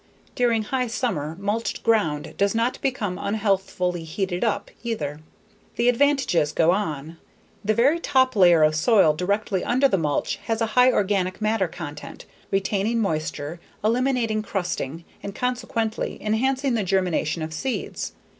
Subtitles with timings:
[0.33, 5.19] During high summer, mulched ground does not become unhealthfully heated up either.
[5.75, 7.17] The advantages go on.
[7.63, 11.67] The very top layer of soil directly under the mulch has a high organic matter
[11.67, 18.13] content, retaining moisture, eliminating crusting, and consequently, enhancing the germination of seeds.